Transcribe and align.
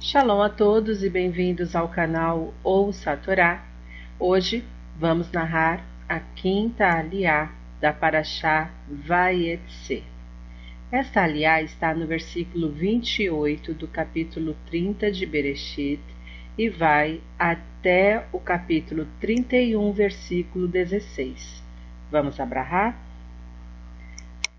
Shalom 0.00 0.40
a 0.40 0.48
todos 0.48 1.02
e 1.02 1.10
bem-vindos 1.10 1.74
ao 1.74 1.88
canal 1.88 2.54
Ouça 2.62 3.10
a 3.10 3.16
Torá. 3.16 3.64
Hoje 4.16 4.64
vamos 4.96 5.32
narrar 5.32 5.84
a 6.08 6.20
quinta 6.20 6.86
aliá 6.86 7.50
da 7.80 7.92
Paraxá 7.92 8.70
Vayetse. 8.86 10.04
Esta 10.92 11.24
aliá 11.24 11.60
está 11.60 11.92
no 11.94 12.06
versículo 12.06 12.70
28 12.70 13.74
do 13.74 13.88
capítulo 13.88 14.56
30 14.70 15.10
de 15.10 15.26
Bereshit 15.26 16.00
e 16.56 16.68
vai 16.68 17.20
até 17.36 18.24
o 18.30 18.38
capítulo 18.38 19.04
31, 19.18 19.92
versículo 19.92 20.68
16. 20.68 21.60
Vamos 22.08 22.38
abrahar? 22.38 22.96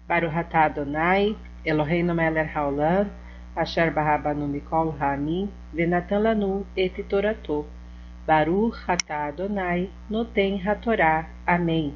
Baruch 0.05 0.35
atah 0.35 0.65
Adonai, 0.65 1.37
Eloheinu 1.63 2.13
melech 2.13 2.53
haolam, 2.53 3.09
Asher 3.55 3.91
Barrabanu 3.91 4.47
Mikol 4.47 4.95
Ramin, 4.97 5.49
Venatan 5.73 6.19
Lanu 6.19 6.65
Baruch 8.25 8.77
Adonai, 8.87 9.89
Noten 10.09 10.61
Hatorá. 10.61 11.27
Amém. 11.47 11.93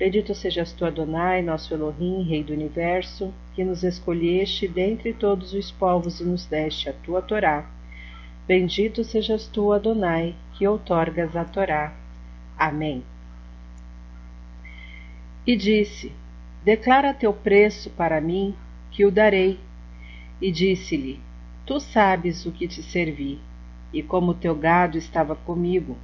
Bendito 0.00 0.34
sejas 0.34 0.72
tu, 0.72 0.86
Adonai, 0.86 1.42
nosso 1.42 1.74
Elohim, 1.74 2.22
Rei 2.22 2.42
do 2.42 2.54
Universo, 2.54 3.34
que 3.54 3.62
nos 3.62 3.84
escolheste 3.84 4.66
dentre 4.66 5.12
todos 5.12 5.52
os 5.52 5.70
povos 5.70 6.20
e 6.20 6.24
nos 6.24 6.46
deste 6.46 6.88
a 6.88 6.92
tua 6.92 7.20
Torá. 7.20 7.66
Bendito 8.48 9.04
sejas 9.04 9.46
tu, 9.46 9.72
Adonai, 9.72 10.34
que 10.54 10.66
outorgas 10.66 11.36
a 11.36 11.44
Torá. 11.44 11.92
Amém. 12.58 13.04
E 15.46 15.54
disse: 15.54 16.12
Declara 16.64 17.14
teu 17.14 17.32
preço 17.32 17.90
para 17.90 18.20
mim, 18.20 18.54
que 18.90 19.04
o 19.04 19.10
darei 19.10 19.60
e 20.40 20.50
disse-lhe: 20.50 21.20
Tu 21.66 21.78
sabes 21.78 22.46
o 22.46 22.52
que 22.52 22.66
te 22.66 22.82
servi, 22.82 23.38
e 23.92 24.02
como 24.02 24.34
teu 24.34 24.54
gado 24.54 24.96
estava 24.96 25.34
comigo, 25.34 25.96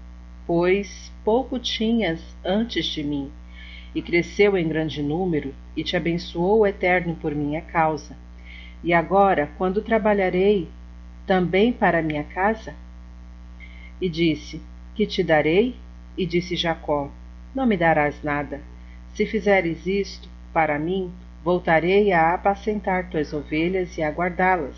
pois 0.47 1.13
pouco 1.25 1.59
tinhas 1.59 2.21
antes 2.45 2.87
de 2.87 3.03
mim, 3.03 3.31
e 3.95 4.03
cresceu 4.03 4.57
em 4.57 4.69
grande 4.69 5.03
número, 5.03 5.55
e 5.77 5.83
te 5.83 5.97
abençoou 5.97 6.61
o 6.61 6.67
Eterno 6.67 7.17
por 7.17 7.35
minha 7.35 7.63
causa. 7.63 8.17
E 8.85 8.93
agora, 8.93 9.51
quando 9.57 9.83
trabalharei, 9.83 10.69
também 11.27 11.73
para 11.73 12.03
minha 12.03 12.23
casa? 12.23 12.75
E 14.01 14.09
disse: 14.09 14.61
Que 14.95 15.07
te 15.07 15.25
darei? 15.25 15.75
E 16.17 16.27
disse 16.27 16.55
Jacó: 16.55 17.11
Não 17.55 17.67
me 17.67 17.77
darás 17.77 18.23
nada. 18.23 18.61
Se 19.15 19.25
fizeres 19.27 19.87
isto 19.87 20.29
para 20.53 20.79
mim, 20.79 21.11
Voltarei 21.47 22.13
a 22.13 22.35
apacentar 22.35 23.09
tuas 23.09 23.33
ovelhas 23.33 23.97
e 23.97 24.03
a 24.03 24.11
guardá-las. 24.11 24.75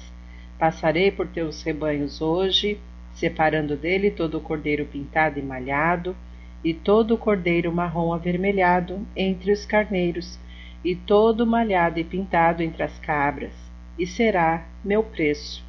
Passarei 0.59 1.11
por 1.11 1.27
teus 1.27 1.63
rebanhos 1.63 2.21
hoje, 2.21 2.79
separando 3.15 3.75
dele 3.75 4.11
todo 4.11 4.37
o 4.37 4.41
cordeiro 4.43 4.85
pintado 4.85 5.39
e 5.39 5.43
malhado, 5.43 6.15
e 6.63 6.75
todo 6.75 7.15
o 7.15 7.17
cordeiro 7.17 7.73
marrom 7.73 8.13
avermelhado 8.13 9.01
entre 9.17 9.51
os 9.51 9.65
carneiros, 9.65 10.39
e 10.85 10.95
todo 10.95 11.47
malhado 11.47 12.01
e 12.01 12.05
pintado 12.05 12.63
entre 12.63 12.83
as 12.83 12.99
cabras, 12.99 13.55
e 13.99 14.07
será 14.07 14.67
meu 14.85 15.03
preço. 15.03 15.65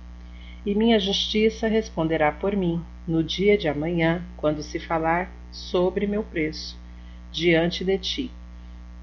E 0.65 0.75
minha 0.75 0.99
justiça 0.99 1.69
responderá 1.69 2.29
por 2.29 2.57
mim, 2.57 2.83
no 3.07 3.23
dia 3.23 3.57
de 3.57 3.69
amanhã, 3.69 4.21
quando 4.35 4.61
se 4.61 4.81
falar 4.81 5.31
sobre 5.49 6.05
meu 6.05 6.23
preço, 6.23 6.77
diante 7.31 7.85
de 7.85 7.97
ti. 7.97 8.31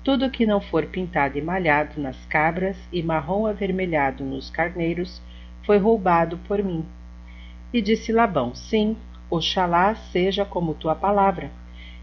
Tudo 0.07 0.31
que 0.31 0.47
não 0.47 0.61
for 0.61 0.87
pintado 0.87 1.37
e 1.37 1.43
malhado 1.43 2.01
nas 2.01 2.17
cabras 2.27 2.77
e 2.93 3.03
marrom 3.03 3.45
avermelhado 3.45 4.23
nos 4.23 4.49
carneiros 4.49 5.21
foi 5.65 5.79
roubado 5.79 6.39
por 6.47 6.62
mim. 6.62 6.87
E 7.73 7.83
disse 7.83 8.12
Labão: 8.12 8.55
Sim, 8.55 8.97
Oxalá 9.29 9.97
seja 9.97 10.45
como 10.45 10.75
tua 10.75 10.95
palavra. 10.95 11.51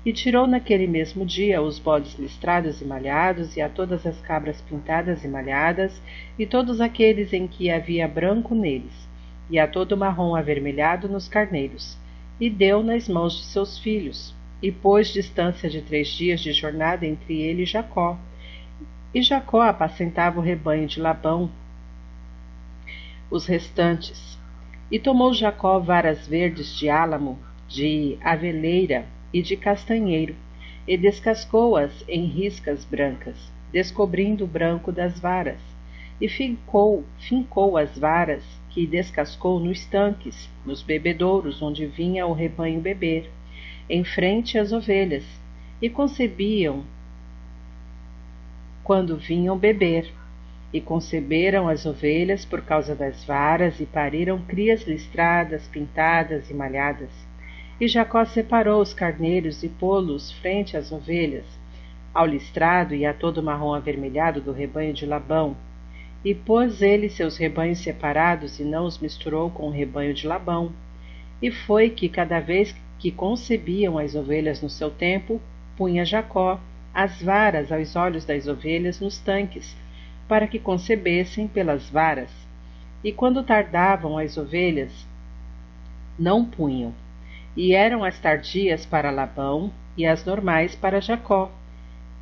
E 0.06 0.12
tirou 0.12 0.46
naquele 0.46 0.86
mesmo 0.86 1.26
dia 1.26 1.62
os 1.62 1.80
bodes 1.80 2.20
listrados 2.20 2.82
e 2.82 2.86
malhados, 2.86 3.56
e 3.56 3.62
a 3.62 3.70
todas 3.70 4.06
as 4.06 4.20
cabras 4.20 4.60
pintadas 4.60 5.24
e 5.24 5.28
malhadas, 5.30 6.02
e 6.38 6.46
todos 6.46 6.82
aqueles 6.82 7.32
em 7.32 7.48
que 7.48 7.72
havia 7.72 8.06
branco 8.06 8.54
neles, 8.54 9.08
e 9.50 9.58
a 9.58 9.66
todo 9.66 9.96
marrom 9.96 10.36
avermelhado 10.36 11.08
nos 11.08 11.30
carneiros, 11.30 11.98
e 12.38 12.50
deu 12.50 12.84
nas 12.84 13.08
mãos 13.08 13.38
de 13.38 13.46
seus 13.46 13.80
filhos 13.80 14.36
e 14.64 14.72
pôs 14.72 15.10
distância 15.10 15.70
de 15.70 15.82
três 15.82 16.08
dias 16.08 16.40
de 16.40 16.54
jornada 16.54 17.06
entre 17.06 17.42
ele 17.42 17.64
e 17.64 17.66
Jacó. 17.66 18.18
E 19.14 19.22
Jacó 19.22 19.62
apacentava 19.62 20.40
o 20.40 20.42
rebanho 20.42 20.88
de 20.88 21.02
Labão, 21.02 21.52
os 23.30 23.46
restantes. 23.46 24.40
E 24.90 24.98
tomou 24.98 25.34
Jacó 25.34 25.80
varas 25.80 26.26
verdes 26.26 26.78
de 26.78 26.90
álamo, 26.90 27.38
de 27.68 28.18
aveleira 28.22 29.06
e 29.34 29.42
de 29.42 29.58
castanheiro, 29.58 30.34
e 30.88 30.96
descascou-as 30.98 31.92
em 32.08 32.24
riscas 32.26 32.86
brancas, 32.86 33.52
descobrindo 33.70 34.46
o 34.46 34.48
branco 34.48 34.94
das 34.94 35.20
varas, 35.20 35.60
e 36.22 36.30
fincou, 36.30 37.04
fincou 37.20 37.76
as 37.76 37.98
varas 37.98 38.46
que 38.70 38.88
descascou 38.88 39.60
nos 39.60 39.86
tanques, 39.86 40.50
nos 40.66 40.82
bebedouros 40.82 41.62
onde 41.62 41.86
vinha 41.86 42.26
o 42.26 42.32
rebanho 42.32 42.80
beber 42.80 43.30
em 43.90 44.04
frente 44.04 44.58
às 44.58 44.72
ovelhas, 44.72 45.24
e 45.82 45.90
concebiam 45.90 46.84
quando 48.84 49.18
vinham 49.18 49.58
beber. 49.58 50.12
E 50.72 50.82
conceberam 50.82 51.68
as 51.68 51.86
ovelhas 51.86 52.46
por 52.46 52.62
causa 52.62 52.96
das 52.96 53.24
varas, 53.24 53.80
e 53.80 53.86
pariram 53.86 54.42
crias 54.42 54.84
listradas, 54.88 55.68
pintadas 55.68 56.50
e 56.50 56.54
malhadas. 56.54 57.12
E 57.80 57.88
Jacó 57.88 58.26
separou 58.26 58.82
os 58.82 58.94
carneiros 58.94 59.64
e 59.64 59.70
pô-los 59.70 60.32
frente 60.32 60.76
às 60.76 60.92
ovelhas, 60.92 61.46
ao 62.14 62.26
listrado 62.26 62.96
e 62.96 63.06
a 63.06 63.14
todo 63.14 63.44
marrom 63.44 63.74
avermelhado 63.74 64.42
do 64.42 64.52
rebanho 64.52 64.94
de 64.94 65.06
Labão. 65.06 65.56
E 66.26 66.34
pôs 66.34 66.82
ele 66.82 67.10
seus 67.10 67.38
rebanhos 67.38 67.80
separados 67.80 68.60
e 68.60 68.64
não 68.64 68.86
os 68.86 68.98
misturou 68.98 69.50
com 69.50 69.68
o 69.68 69.72
rebanho 69.72 70.14
de 70.14 70.26
Labão. 70.26 70.72
E 71.42 71.52
foi 71.52 71.90
que 71.90 72.08
cada 72.08 72.40
vez 72.40 72.72
que 72.72 72.80
concebiam 73.12 73.98
as 73.98 74.16
ovelhas 74.16 74.62
no 74.62 74.70
seu 74.70 74.90
tempo, 74.90 75.42
punha 75.76 76.06
Jacó 76.06 76.60
as 76.94 77.22
varas 77.22 77.72
aos 77.72 77.96
olhos 77.96 78.24
das 78.24 78.48
ovelhas 78.48 79.00
nos 79.00 79.18
tanques, 79.18 79.76
para 80.28 80.48
que 80.48 80.60
concebessem 80.60 81.48
pelas 81.48 81.90
varas. 81.90 82.30
E 83.04 83.12
quando 83.12 83.44
tardavam 83.44 84.18
as 84.18 84.38
ovelhas, 84.38 85.06
não 86.18 86.46
punham. 86.46 86.94
E 87.58 87.74
eram 87.74 88.04
as 88.04 88.20
tardias 88.20 88.86
para 88.86 89.12
Labão 89.12 89.72
e 89.98 90.06
as 90.06 90.24
normais 90.24 90.76
para 90.76 91.02
Jacó. 91.02 91.52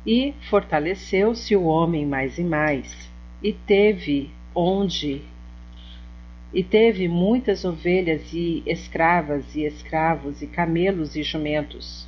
E 0.06 0.34
fortaleceu-se 0.48 1.54
o 1.54 1.64
homem 1.64 2.04
mais 2.04 2.38
e 2.38 2.42
mais, 2.42 3.08
e 3.42 3.52
teve 3.52 4.30
onde 4.54 5.22
e 6.52 6.62
teve 6.62 7.08
muitas 7.08 7.64
ovelhas 7.64 8.32
e 8.32 8.62
escravas 8.66 9.54
e 9.54 9.64
escravos 9.64 10.42
e 10.42 10.46
camelos 10.46 11.16
e 11.16 11.22
jumentos. 11.22 12.06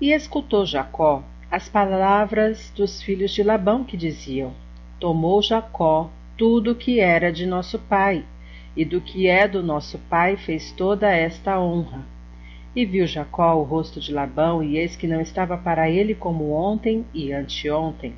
E 0.00 0.12
escutou 0.12 0.66
Jacó 0.66 1.22
as 1.50 1.68
palavras 1.68 2.72
dos 2.74 3.02
filhos 3.02 3.30
de 3.30 3.42
Labão 3.42 3.84
que 3.84 3.96
diziam: 3.96 4.52
Tomou 4.98 5.42
Jacó 5.42 6.10
tudo 6.36 6.72
o 6.72 6.74
que 6.74 6.98
era 6.98 7.30
de 7.30 7.46
nosso 7.46 7.78
pai, 7.78 8.24
e 8.76 8.84
do 8.84 9.00
que 9.00 9.26
é 9.26 9.46
do 9.46 9.62
nosso 9.62 9.98
pai 10.10 10.36
fez 10.36 10.72
toda 10.72 11.10
esta 11.10 11.60
honra. 11.60 12.00
E 12.74 12.86
viu 12.86 13.06
Jacó 13.06 13.54
o 13.54 13.62
rosto 13.62 14.00
de 14.00 14.12
Labão, 14.12 14.62
e 14.62 14.78
eis 14.78 14.96
que 14.96 15.06
não 15.06 15.20
estava 15.20 15.58
para 15.58 15.90
ele 15.90 16.14
como 16.14 16.52
ontem 16.52 17.04
e 17.12 17.32
anteontem. 17.32 18.14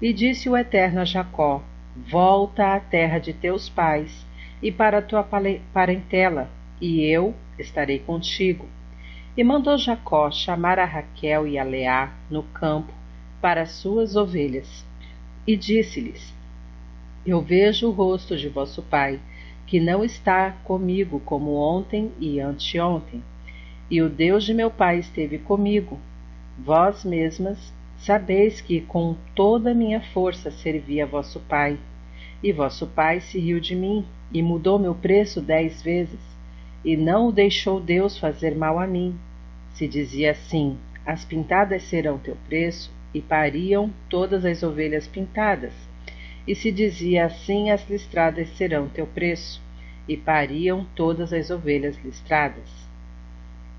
E 0.00 0.12
disse 0.12 0.48
o 0.48 0.56
Eterno 0.56 1.00
a 1.00 1.04
Jacó: 1.04 1.62
Volta 1.96 2.74
à 2.74 2.80
terra 2.80 3.18
de 3.18 3.32
teus 3.32 3.70
pais 3.70 4.26
e 4.62 4.70
para 4.70 4.98
a 4.98 5.02
tua 5.02 5.26
parentela, 5.72 6.50
e 6.78 7.00
eu 7.02 7.34
estarei 7.58 7.98
contigo. 7.98 8.66
E 9.34 9.42
mandou 9.42 9.78
Jacó 9.78 10.30
chamar 10.30 10.78
a 10.78 10.84
Raquel 10.84 11.46
e 11.46 11.58
a 11.58 11.64
Leá 11.64 12.12
no 12.30 12.42
campo 12.42 12.92
para 13.40 13.62
as 13.62 13.70
suas 13.70 14.14
ovelhas. 14.14 14.84
E 15.46 15.56
disse-lhes: 15.56 16.34
Eu 17.24 17.40
vejo 17.40 17.88
o 17.88 17.92
rosto 17.92 18.36
de 18.36 18.48
vosso 18.48 18.82
pai, 18.82 19.18
que 19.66 19.80
não 19.80 20.04
está 20.04 20.50
comigo 20.64 21.20
como 21.20 21.54
ontem 21.54 22.12
e 22.20 22.38
anteontem. 22.40 23.22
E 23.90 24.02
o 24.02 24.10
Deus 24.10 24.44
de 24.44 24.52
meu 24.52 24.70
pai 24.70 24.98
esteve 24.98 25.38
comigo. 25.38 25.98
Vós 26.58 27.04
mesmas 27.04 27.72
Sabeis 27.98 28.60
que 28.60 28.80
com 28.82 29.16
toda 29.34 29.70
a 29.70 29.74
minha 29.74 30.00
força 30.00 30.50
servi 30.50 31.00
a 31.00 31.06
vosso 31.06 31.40
pai, 31.40 31.78
e 32.42 32.52
vosso 32.52 32.86
pai 32.86 33.20
se 33.20 33.38
riu 33.38 33.58
de 33.58 33.74
mim, 33.74 34.04
e 34.32 34.42
mudou 34.42 34.78
meu 34.78 34.94
preço 34.94 35.40
dez 35.40 35.82
vezes, 35.82 36.20
e 36.84 36.96
não 36.96 37.28
o 37.28 37.32
deixou 37.32 37.80
Deus 37.80 38.18
fazer 38.18 38.54
mal 38.54 38.78
a 38.78 38.86
mim. 38.86 39.18
Se 39.70 39.88
dizia 39.88 40.32
assim: 40.32 40.78
As 41.04 41.24
pintadas 41.24 41.82
serão 41.84 42.18
teu 42.18 42.36
preço, 42.46 42.92
e 43.12 43.20
pariam 43.20 43.90
todas 44.10 44.44
as 44.44 44.62
ovelhas 44.62 45.08
pintadas. 45.08 45.72
E 46.46 46.54
se 46.54 46.70
dizia 46.70 47.24
assim: 47.24 47.70
As 47.70 47.88
listradas 47.88 48.50
serão 48.50 48.88
teu 48.88 49.06
preço, 49.06 49.60
e 50.06 50.16
pariam 50.16 50.86
todas 50.94 51.32
as 51.32 51.50
ovelhas 51.50 51.98
listradas. 52.04 52.86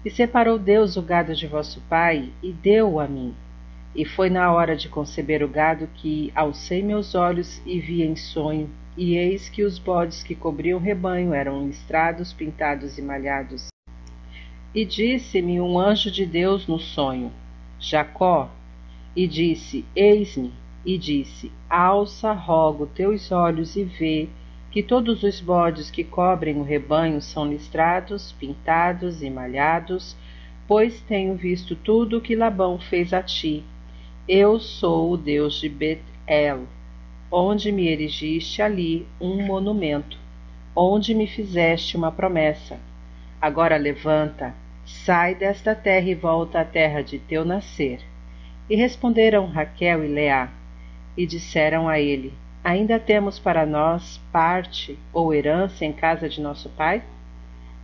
E 0.03 0.09
separou 0.09 0.57
Deus 0.57 0.97
o 0.97 1.01
gado 1.01 1.35
de 1.35 1.47
vosso 1.47 1.81
pai, 1.87 2.29
e 2.41 2.51
deu-o 2.51 2.99
a 2.99 3.07
mim. 3.07 3.33
E 3.95 4.05
foi 4.05 4.29
na 4.29 4.51
hora 4.51 4.75
de 4.75 4.89
conceber 4.89 5.43
o 5.43 5.47
gado 5.47 5.89
que 5.95 6.31
alcei 6.35 6.83
meus 6.83 7.15
olhos 7.15 7.61
e 7.65 7.79
vi 7.79 8.03
em 8.03 8.15
sonho, 8.15 8.69
e 8.95 9.15
eis 9.15 9.49
que 9.49 9.63
os 9.63 9.79
bodes 9.79 10.23
que 10.23 10.35
cobriam 10.35 10.77
o 10.77 10.81
rebanho 10.81 11.33
eram 11.33 11.65
listrados, 11.67 12.33
pintados 12.33 12.97
e 12.97 13.01
malhados. 13.01 13.67
E 14.73 14.85
disse-me 14.85 15.59
um 15.59 15.79
anjo 15.79 16.11
de 16.11 16.25
Deus 16.25 16.67
no 16.67 16.79
sonho: 16.79 17.31
Jacó. 17.79 18.51
E 19.15 19.27
disse: 19.27 19.83
Eis-me. 19.95 20.53
E 20.85 20.97
disse: 20.97 21.51
Alça, 21.69 22.31
rogo 22.33 22.85
teus 22.85 23.31
olhos 23.31 23.75
e 23.75 23.83
vê 23.83 24.29
que 24.69 24.83
todos 24.83 25.23
os 25.23 25.41
bodes 25.41 25.89
que 25.89 26.03
cobrem 26.03 26.57
o 26.57 26.63
rebanho 26.63 27.19
são 27.21 27.47
listrados, 27.47 28.31
pintados 28.33 29.23
e 29.23 29.29
malhados, 29.29 30.15
pois 30.67 31.01
tenho 31.01 31.35
visto 31.35 31.75
tudo 31.75 32.17
o 32.17 32.21
que 32.21 32.35
Labão 32.35 32.77
fez 32.79 33.11
a 33.11 33.23
ti. 33.23 33.63
Eu 34.29 34.59
sou 34.59 35.13
o 35.13 35.17
Deus 35.17 35.53
de 35.61 35.69
Bet-El, 35.69 36.67
onde 37.31 37.71
me 37.71 37.87
erigiste 37.87 38.61
ali 38.61 39.07
um 39.21 39.41
monumento, 39.45 40.19
onde 40.75 41.15
me 41.15 41.25
fizeste 41.25 41.95
uma 41.95 42.11
promessa. 42.11 42.77
Agora 43.39 43.77
levanta, 43.77 44.53
sai 44.85 45.33
desta 45.33 45.73
terra 45.73 46.09
e 46.09 46.13
volta 46.13 46.59
à 46.59 46.65
terra 46.65 47.01
de 47.01 47.19
teu 47.19 47.45
nascer. 47.45 48.01
E 48.69 48.75
responderam 48.75 49.47
Raquel 49.47 50.03
e 50.03 50.09
Leá, 50.09 50.51
e 51.15 51.25
disseram 51.25 51.87
a 51.87 51.97
ele: 51.97 52.33
Ainda 52.61 52.99
temos 52.99 53.39
para 53.39 53.65
nós 53.65 54.17
parte 54.29 54.99
ou 55.13 55.33
herança 55.33 55.85
em 55.85 55.93
casa 55.93 56.27
de 56.27 56.41
nosso 56.41 56.67
pai? 56.71 57.01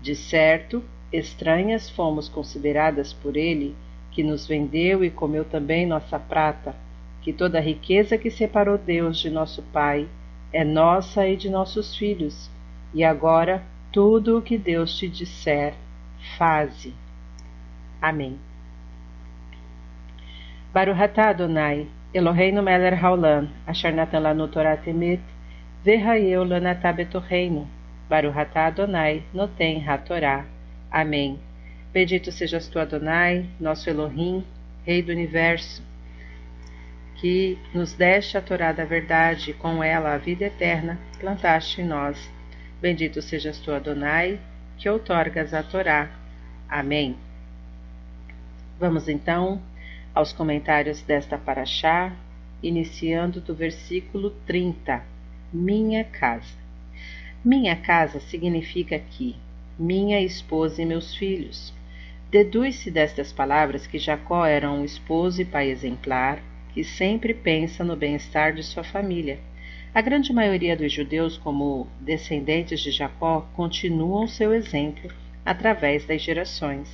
De 0.02 0.14
certo, 0.14 0.84
estranhas 1.10 1.90
fomos 1.90 2.28
consideradas 2.28 3.14
por 3.14 3.38
ele, 3.38 3.74
que 4.14 4.24
nos 4.24 4.48
vendeu 4.48 5.04
e 5.04 5.10
comeu 5.10 5.44
também 5.44 5.86
nossa 5.86 6.20
prata, 6.20 6.76
que 7.22 7.34
toda 7.34 7.58
a 7.58 7.62
riqueza 7.62 8.18
que 8.18 8.30
separou 8.30 8.78
Deus 8.78 9.18
de 9.18 9.30
nosso 9.30 9.62
pai 9.64 10.08
é 10.52 10.64
nossa 10.64 11.28
e 11.28 11.36
de 11.36 11.50
nossos 11.50 11.96
filhos. 11.96 12.50
E 12.94 13.04
agora, 13.04 13.64
tudo 13.92 14.38
o 14.38 14.42
que 14.42 14.58
Deus 14.58 14.96
te 14.98 15.08
disser, 15.08 15.74
faze. 16.38 16.94
Amém. 18.00 18.38
Baruhatá 20.72 21.30
Adonai, 21.30 21.88
Eloheinu 22.14 22.62
Meller 22.62 23.04
Haolam, 23.04 23.50
Asher 23.66 23.94
Natan 23.94 24.20
Lanu 24.20 24.48
Torah 24.48 24.78
Temet, 24.78 25.22
Betorreino, 26.96 27.68
Baruhatá 28.10 28.68
Adonai, 28.68 29.24
Noten 29.34 29.84
HaTorá. 29.88 30.46
Amém. 30.92 31.40
Bendito 31.94 32.32
sejas 32.32 32.68
tu, 32.68 32.80
Adonai, 32.80 33.46
nosso 33.60 33.88
Elohim, 33.88 34.44
Rei 34.84 35.04
do 35.04 35.12
Universo, 35.12 35.84
que 37.18 37.56
nos 37.72 37.94
deste 37.94 38.36
a 38.36 38.42
Torá 38.42 38.72
da 38.72 38.84
verdade 38.84 39.52
e 39.52 39.54
com 39.54 39.84
ela 39.84 40.12
a 40.12 40.18
vida 40.18 40.46
eterna 40.46 41.00
plantaste 41.20 41.82
em 41.82 41.86
nós. 41.86 42.18
Bendito 42.82 43.22
sejas 43.22 43.60
tu, 43.60 43.72
Adonai, 43.72 44.40
que 44.76 44.90
outorgas 44.90 45.54
a 45.54 45.62
Torá. 45.62 46.10
Amém. 46.68 47.16
Vamos 48.80 49.08
então 49.08 49.62
aos 50.16 50.34
comentários 50.34 51.04
desta 51.04 51.38
paraxá, 51.38 52.12
iniciando 52.64 53.40
do 53.40 53.54
versículo 53.54 54.32
30, 54.48 55.04
minha 55.54 56.04
casa. 56.04 56.58
Minha 57.46 57.76
casa 57.76 58.20
significa 58.20 58.96
aqui 58.96 59.36
minha 59.78 60.22
esposa 60.22 60.82
e 60.82 60.86
meus 60.86 61.16
filhos. 61.16 61.74
Deduz-se 62.34 62.90
destas 62.90 63.32
palavras 63.32 63.86
que 63.86 64.00
Jacó 64.00 64.44
era 64.44 64.72
um 64.72 64.84
esposo 64.84 65.40
e 65.40 65.46
pai 65.46 65.70
exemplar, 65.70 66.40
que 66.74 66.84
sempre 66.84 67.32
pensa 67.32 67.84
no 67.84 67.96
bem-estar 67.96 68.54
de 68.56 68.64
sua 68.64 68.84
família. 68.84 69.38
A 69.94 70.02
grande 70.02 70.34
maioria 70.34 70.76
dos 70.76 70.92
judeus, 70.92 71.38
como 71.38 71.86
descendentes 72.02 72.80
de 72.80 72.90
Jacó, 72.90 73.48
continuam 73.54 74.28
seu 74.28 74.52
exemplo 74.52 75.12
através 75.46 76.06
das 76.06 76.24
gerações. 76.24 76.90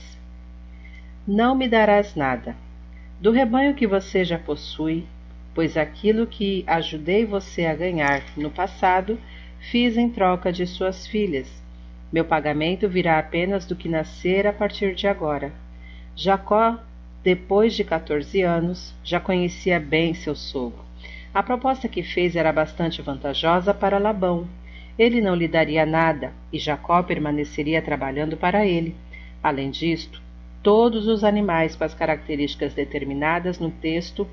Não 1.26 1.56
me 1.56 1.70
darás 1.70 2.16
nada, 2.16 2.54
do 3.22 3.32
rebanho 3.32 3.74
que 3.76 3.88
você 3.88 4.26
já 4.26 4.38
possui, 4.38 5.06
pois 5.56 5.78
aquilo 5.78 6.28
que 6.28 6.66
ajudei 6.68 7.26
você 7.26 7.66
a 7.66 7.74
ganhar 7.74 8.22
no 8.36 8.52
passado, 8.52 9.18
fiz 9.72 9.96
em 9.96 10.10
troca 10.10 10.52
de 10.52 10.68
suas 10.68 11.08
filhas. 11.08 11.59
Meu 12.12 12.26
pagamento 12.26 12.88
virá 12.90 13.20
apenas 13.20 13.66
do 13.66 13.76
que 13.76 13.88
nascer 13.88 14.48
a 14.48 14.54
partir 14.54 14.96
de 14.96 15.08
agora. 15.08 15.52
Jacó, 16.16 16.80
depois 17.24 17.74
de 17.74 17.84
14 17.84 18.42
anos, 18.42 18.94
já 19.04 19.20
conhecia 19.20 19.80
bem 19.80 20.14
seu 20.14 20.36
sogro. 20.36 20.84
A 21.34 21.44
proposta 21.44 21.88
que 21.88 22.02
fez 22.02 22.36
era 22.36 22.52
bastante 22.52 23.02
vantajosa 23.02 23.74
para 23.74 24.00
Labão. 24.00 24.48
Ele 24.98 25.22
não 25.22 25.36
lhe 25.36 25.48
daria 25.48 25.86
nada 25.86 26.34
e 26.52 26.58
Jacó 26.60 27.04
permaneceria 27.04 27.82
trabalhando 27.82 28.36
para 28.36 28.66
ele. 28.66 28.96
Além 29.44 29.70
disto, 29.70 30.22
Todos 30.62 31.08
os 31.08 31.24
animais 31.24 31.76
com 31.76 31.86
as 31.86 31.94
características 31.94 32.74
determinadas 32.74 33.60
no 33.60 33.72
texto 33.72 34.28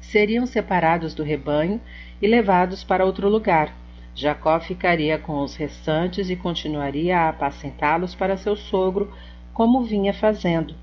seriam 0.00 0.46
separados 0.46 1.14
do 1.14 1.24
rebanho 1.24 1.80
e 2.22 2.28
levados 2.28 2.84
para 2.84 3.04
outro 3.04 3.28
lugar. 3.28 3.74
Jacó 4.16 4.58
ficaria 4.58 5.18
com 5.18 5.42
os 5.42 5.54
restantes 5.56 6.30
e 6.30 6.36
continuaria 6.36 7.18
a 7.18 7.28
apacentá-los 7.28 8.14
para 8.14 8.38
seu 8.38 8.56
sogro, 8.56 9.12
como 9.52 9.84
vinha 9.84 10.14
fazendo. 10.14 10.74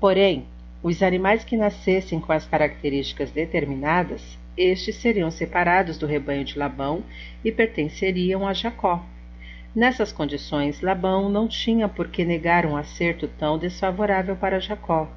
Porém, 0.00 0.44
os 0.82 1.00
animais 1.00 1.44
que 1.44 1.56
nascessem 1.56 2.18
com 2.18 2.32
as 2.32 2.44
características 2.46 3.30
determinadas, 3.30 4.36
estes 4.56 4.96
seriam 4.96 5.30
separados 5.30 5.96
do 5.98 6.04
rebanho 6.04 6.44
de 6.44 6.58
Labão 6.58 7.04
e 7.44 7.52
pertenceriam 7.52 8.46
a 8.46 8.52
Jacó. 8.52 9.06
Nessas 9.72 10.10
condições, 10.10 10.80
Labão 10.80 11.28
não 11.28 11.46
tinha 11.46 11.88
por 11.88 12.08
que 12.08 12.24
negar 12.24 12.66
um 12.66 12.76
acerto 12.76 13.28
tão 13.38 13.56
desfavorável 13.56 14.34
para 14.34 14.58
Jacó. 14.58 15.08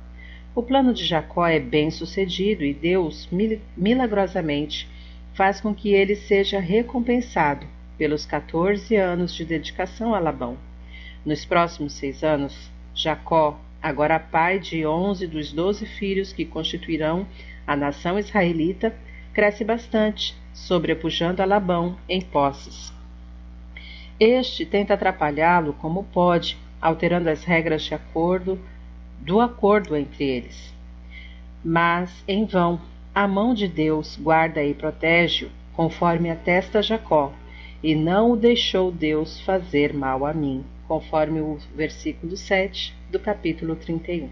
O 0.53 0.61
plano 0.61 0.93
de 0.93 1.03
Jacó 1.03 1.47
é 1.47 1.59
bem 1.59 1.89
sucedido 1.89 2.63
e 2.63 2.73
Deus, 2.73 3.27
milagrosamente, 3.75 4.87
faz 5.37 5.61
com 5.61 5.71
que 5.71 5.93
ele 5.93 6.15
seja 6.15 6.59
recompensado 6.59 7.67
pelos 7.95 8.25
14 8.25 8.95
anos 8.95 9.35
de 9.35 9.45
dedicação 9.45 10.15
a 10.15 10.19
Labão. 10.19 10.57
Nos 11.23 11.45
próximos 11.45 11.93
seis 11.93 12.23
anos, 12.23 12.71
Jacó, 12.95 13.59
agora 13.79 14.19
pai 14.19 14.57
de 14.57 14.83
onze 14.87 15.27
dos 15.27 15.53
doze 15.53 15.85
filhos 15.85 16.33
que 16.33 16.43
constituirão 16.43 17.27
a 17.67 17.75
nação 17.75 18.17
israelita, 18.17 18.95
cresce 19.31 19.63
bastante, 19.63 20.35
sobrepujando 20.55 21.43
a 21.43 21.45
Labão 21.45 21.95
em 22.09 22.19
posses. 22.19 22.91
Este 24.19 24.65
tenta 24.65 24.95
atrapalhá-lo 24.95 25.73
como 25.73 26.03
pode, 26.05 26.57
alterando 26.81 27.29
as 27.29 27.43
regras 27.43 27.83
de 27.83 27.93
acordo 27.93 28.59
do 29.19 29.39
acordo 29.39 29.95
entre 29.95 30.23
eles. 30.23 30.73
Mas, 31.63 32.23
em 32.27 32.43
vão, 32.43 32.81
a 33.17 33.27
mão 33.27 33.51
de 33.51 33.67
Deus 33.67 34.15
guarda 34.15 34.63
e 34.63 34.75
protege-o, 34.75 35.49
conforme 35.73 36.29
atesta 36.29 36.83
Jacó, 36.83 37.33
e 37.81 37.95
não 37.95 38.33
o 38.33 38.37
deixou 38.37 38.91
Deus 38.91 39.39
fazer 39.39 39.91
mal 39.91 40.23
a 40.23 40.31
mim, 40.31 40.63
conforme 40.87 41.41
o 41.41 41.57
versículo 41.75 42.37
7 42.37 42.93
do 43.11 43.19
capítulo 43.19 43.75
31. 43.75 44.29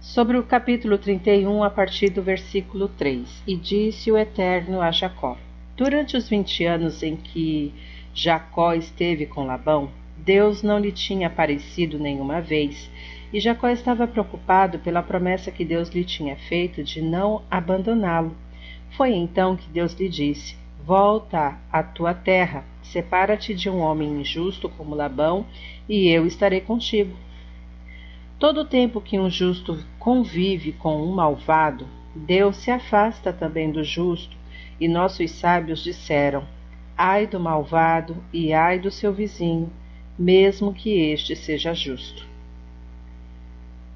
Sobre 0.00 0.36
o 0.36 0.42
capítulo 0.42 0.98
31, 0.98 1.62
a 1.62 1.70
partir 1.70 2.10
do 2.10 2.22
versículo 2.24 2.88
3: 2.88 3.44
E 3.46 3.54
disse 3.54 4.10
o 4.10 4.18
Eterno 4.18 4.80
a 4.80 4.90
Jacó: 4.90 5.38
Durante 5.76 6.16
os 6.16 6.28
vinte 6.28 6.64
anos 6.64 7.04
em 7.04 7.14
que 7.14 7.72
Jacó 8.12 8.74
esteve 8.74 9.26
com 9.26 9.46
Labão, 9.46 9.92
Deus 10.16 10.60
não 10.60 10.80
lhe 10.80 10.90
tinha 10.90 11.28
aparecido 11.28 12.00
nenhuma 12.00 12.40
vez, 12.40 12.90
e 13.32 13.40
Jacó 13.40 13.68
estava 13.68 14.06
preocupado 14.06 14.78
pela 14.78 15.02
promessa 15.02 15.50
que 15.50 15.64
Deus 15.64 15.88
lhe 15.88 16.04
tinha 16.04 16.36
feito 16.36 16.84
de 16.84 17.00
não 17.00 17.42
abandoná-lo. 17.50 18.36
Foi 18.90 19.12
então 19.14 19.56
que 19.56 19.68
Deus 19.70 19.94
lhe 19.94 20.08
disse: 20.08 20.56
Volta 20.84 21.58
à 21.72 21.82
tua 21.82 22.12
terra, 22.12 22.64
separa-te 22.82 23.54
de 23.54 23.70
um 23.70 23.78
homem 23.78 24.20
injusto 24.20 24.68
como 24.68 24.94
Labão, 24.94 25.46
e 25.88 26.08
eu 26.08 26.26
estarei 26.26 26.60
contigo. 26.60 27.16
Todo 28.38 28.62
o 28.62 28.64
tempo 28.64 29.00
que 29.00 29.18
um 29.18 29.30
justo 29.30 29.78
convive 29.98 30.72
com 30.72 31.00
um 31.02 31.12
malvado, 31.12 31.86
Deus 32.14 32.56
se 32.56 32.70
afasta 32.70 33.32
também 33.32 33.70
do 33.70 33.82
justo 33.82 34.36
e 34.78 34.88
nossos 34.88 35.30
sábios 35.30 35.82
disseram: 35.82 36.44
Ai 36.98 37.26
do 37.26 37.40
malvado 37.40 38.16
e 38.32 38.52
ai 38.52 38.78
do 38.78 38.90
seu 38.90 39.12
vizinho, 39.12 39.70
mesmo 40.18 40.74
que 40.74 40.90
este 40.90 41.34
seja 41.34 41.72
justo. 41.72 42.31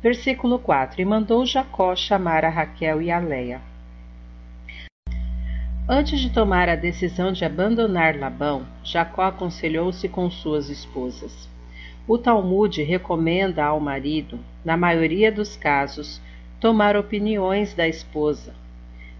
Versículo 0.03 0.59
4: 0.59 1.01
E 1.01 1.05
mandou 1.05 1.47
Jacó 1.47 1.97
chamar 1.97 2.45
a 2.45 2.51
Raquel 2.51 3.01
e 3.01 3.11
a 3.11 3.19
Leia. 3.19 3.61
Antes 5.89 6.21
de 6.21 6.31
tomar 6.31 6.69
a 6.69 6.77
decisão 6.77 7.33
de 7.33 7.45
abandonar 7.45 8.19
Labão, 8.19 8.67
Jacó 8.83 9.23
aconselhou-se 9.23 10.09
com 10.09 10.31
suas 10.31 10.69
esposas. 10.69 11.49
O 12.09 12.19
Talmud 12.19 12.83
recomenda 12.83 13.65
ao 13.65 13.81
marido, 13.81 14.39
na 14.65 14.77
maioria 14.77 15.31
dos 15.33 15.57
casos, 15.57 16.21
tomar 16.61 16.97
opiniões 16.97 17.73
da 17.73 17.89
esposa. 17.89 18.55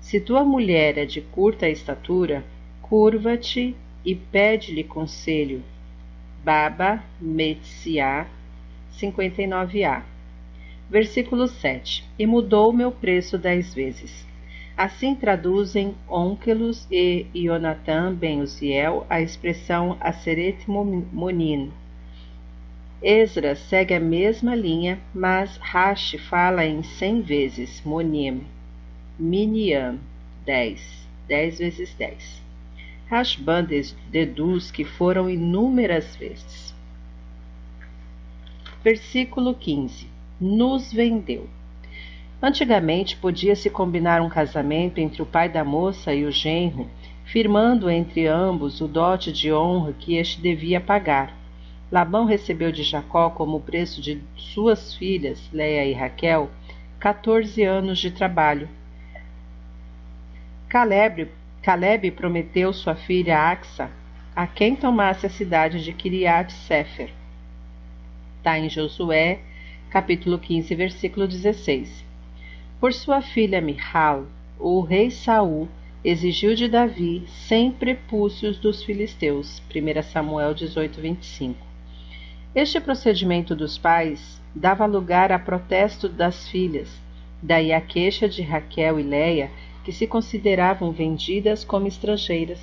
Se 0.01 0.21
tua 0.21 0.45
mulher 0.45 0.99
é 0.99 1.05
de 1.05 1.21
curta 1.21 1.69
estatura, 1.69 2.45
curva-te 2.83 3.75
e 4.05 4.15
pede-lhe 4.15 4.85
conselho. 4.85 5.63
Baba 6.45 7.03
Metsiá 7.21 8.27
59a. 8.93 10.16
Versículo 10.89 11.49
7. 11.49 12.05
E 12.19 12.27
mudou 12.27 12.73
meu 12.73 12.93
preço 12.93 13.37
dez 13.37 13.75
vezes. 13.75 14.27
Assim 14.77 15.15
traduzem 15.15 15.95
Onkelos 16.09 16.87
e 16.91 17.27
Ionatan 17.35 18.15
ben 18.15 18.41
Uziel 18.41 19.07
a 19.09 19.21
expressão 19.21 19.97
Aseret 20.01 20.69
Monin. 20.69 21.73
Esdras 23.03 23.59
segue 23.59 23.95
a 23.95 24.01
mesma 24.01 24.55
linha, 24.55 25.01
mas 25.15 25.57
Rashi 25.57 26.19
fala 26.19 26.65
em 26.65 26.83
cem 26.83 27.21
vezes 27.21 27.83
Monim. 27.85 28.45
Miniam, 29.19 29.99
dez, 30.45 31.09
dez 31.27 31.59
vezes 31.59 31.95
dez. 31.95 32.43
Rashban 33.09 33.67
deduz 34.11 34.71
que 34.71 34.85
foram 34.85 35.31
inúmeras 35.31 36.17
vezes. 36.17 36.75
Versículo 38.83 39.55
15. 39.55 40.16
Nos 40.41 40.93
vendeu. 40.93 41.49
Antigamente 42.43 43.17
podia-se 43.17 43.71
combinar 43.71 44.21
um 44.21 44.29
casamento 44.29 44.99
entre 44.99 45.23
o 45.23 45.27
pai 45.27 45.49
da 45.49 45.65
moça 45.65 46.13
e 46.13 46.27
o 46.27 46.31
genro, 46.31 46.91
firmando 47.25 47.89
entre 47.89 48.27
ambos 48.27 48.83
o 48.83 48.87
dote 48.87 49.33
de 49.33 49.51
honra 49.51 49.95
que 49.95 50.17
este 50.17 50.41
devia 50.43 50.79
pagar. 50.79 51.35
Labão 51.91 52.27
recebeu 52.27 52.71
de 52.71 52.83
Jacó 52.83 53.31
como 53.31 53.61
preço 53.61 54.03
de 54.03 54.23
suas 54.37 54.95
filhas, 54.95 55.41
Leia 55.53 55.87
e 55.87 55.95
Raquel, 55.95 56.51
quatorze 57.01 57.63
anos 57.63 57.99
de 57.99 58.11
trabalho. 58.11 58.69
Caleb, 60.69 61.31
Caleb 61.63 62.11
prometeu 62.11 62.75
sua 62.75 62.95
filha 62.95 63.39
Axa 63.39 63.91
a 64.35 64.47
quem 64.47 64.77
tomasse 64.77 65.25
a 65.25 65.31
cidade 65.31 65.83
de 65.83 65.95
Kiriat 65.95 66.53
Sefer. 66.53 67.11
Está 68.39 68.59
em 68.59 68.69
Josué, 68.69 69.41
capítulo 69.97 70.39
15, 70.39 70.75
versículo 70.75 71.27
16. 71.27 72.05
Por 72.79 72.93
sua 72.93 73.23
filha 73.23 73.63
Mihal, 73.63 74.27
o 74.59 74.83
rei 74.83 75.11
Saul 75.11 75.71
exigiu 76.05 76.55
de 76.55 76.69
Davi 76.69 77.25
cem 77.27 77.73
prepúcios 77.73 78.59
dos 78.59 78.83
filisteus. 78.83 79.63
1 79.75 80.03
Samuel 80.03 80.53
18, 80.53 81.01
25. 81.01 81.67
Este 82.55 82.79
procedimento 82.79 83.57
dos 83.57 83.79
pais 83.79 84.39
dava 84.55 84.85
lugar 84.85 85.33
a 85.33 85.39
protesto 85.39 86.11
das 86.11 86.47
filhas, 86.47 87.01
daí 87.43 87.73
a 87.73 87.81
queixa 87.81 88.29
de 88.29 88.43
Raquel 88.43 89.01
e 89.01 89.03
Leia, 89.03 89.51
que 89.83 89.93
se 89.93 90.07
consideravam 90.07 90.93
vendidas 90.93 91.65
como 91.65 91.89
estrangeiras. 91.89 92.61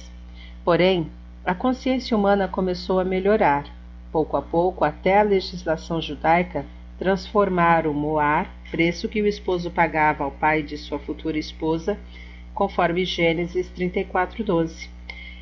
Porém, 0.64 1.08
a 1.44 1.56
consciência 1.56 2.16
humana 2.16 2.48
começou 2.48 3.00
a 3.00 3.04
melhorar, 3.04 3.66
pouco 4.12 4.38
a 4.38 4.42
pouco, 4.44 4.86
até 4.86 5.20
a 5.20 5.24
legislação 5.24 6.00
judaica 6.00 6.64
transformar 7.04 7.86
o 7.86 7.94
moar, 7.94 8.50
preço 8.72 9.10
que 9.10 9.22
o 9.22 9.28
esposo 9.28 9.70
pagava 9.70 10.24
ao 10.24 10.32
pai 10.32 10.64
de 10.64 10.78
sua 10.78 10.98
futura 10.98 11.38
esposa, 11.38 12.00
conforme 12.54 13.04
Gênesis 13.04 13.70
34:12, 13.72 14.88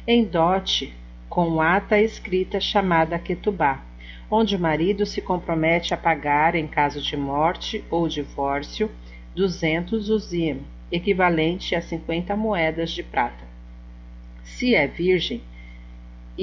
em 0.08 0.26
dote 0.26 0.92
com 1.30 1.62
ata 1.62 2.02
escrita 2.02 2.60
chamada 2.60 3.20
Ketubá, 3.20 3.80
onde 4.28 4.56
o 4.56 4.60
marido 4.60 5.06
se 5.06 5.22
compromete 5.22 5.94
a 5.94 5.98
pagar, 5.98 6.56
em 6.56 6.66
caso 6.66 7.00
de 7.00 7.16
morte 7.16 7.84
ou 7.92 8.08
divórcio, 8.08 8.90
200 9.36 10.10
uzim, 10.10 10.62
equivalente 10.92 11.76
a 11.76 11.82
50 11.82 12.36
moedas 12.36 12.90
de 12.90 13.04
prata. 13.04 13.46
Se 14.44 14.74
é 14.74 14.88
virgem, 14.88 15.44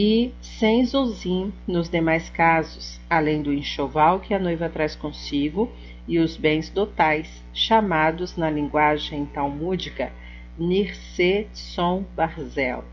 e 0.01 0.33
sem 0.41 0.87
zozim 0.87 1.53
nos 1.67 1.89
demais 1.89 2.31
casos, 2.31 3.01
além 3.11 3.43
do 3.43 3.53
enxoval 3.53 4.21
que 4.21 4.33
a 4.33 4.39
noiva 4.39 4.69
traz 4.69 4.95
consigo 4.95 5.69
e 6.07 6.21
os 6.21 6.37
bens 6.37 6.71
dotais, 6.71 7.43
chamados 7.53 8.37
na 8.37 8.49
linguagem 8.49 9.27
talmúdica 9.27 10.13
Nirse 10.57 11.49
Som 11.53 12.05
Barzel, 12.15 12.85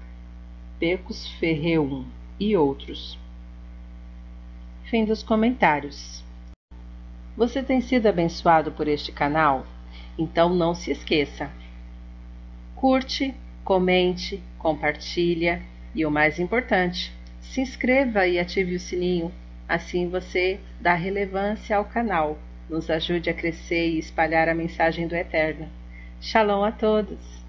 Pecos 0.79 1.27
Ferreum 1.33 2.05
e 2.39 2.57
outros. 2.57 3.19
Fim 4.85 5.05
dos 5.05 5.21
comentários. 5.21 6.23
Você 7.37 7.61
tem 7.61 7.81
sido 7.81 8.07
abençoado 8.07 8.71
por 8.71 8.87
este 8.87 9.11
canal? 9.11 9.67
Então 10.17 10.49
não 10.49 10.73
se 10.73 10.89
esqueça. 10.89 11.51
Curte, 12.73 13.35
comente, 13.63 14.41
compartilha 14.57 15.61
e 15.95 16.05
o 16.05 16.11
mais 16.11 16.39
importante, 16.39 17.11
se 17.39 17.61
inscreva 17.61 18.27
e 18.27 18.37
ative 18.37 18.75
o 18.75 18.79
sininho, 18.79 19.31
assim 19.67 20.09
você 20.09 20.59
dá 20.81 20.93
relevância 20.93 21.77
ao 21.77 21.85
canal, 21.85 22.37
nos 22.69 22.89
ajude 22.89 23.29
a 23.29 23.33
crescer 23.33 23.91
e 23.91 23.99
espalhar 23.99 24.49
a 24.49 24.53
mensagem 24.53 25.07
do 25.07 25.15
Eterno. 25.15 25.69
Shalom 26.19 26.63
a 26.63 26.71
todos! 26.71 27.44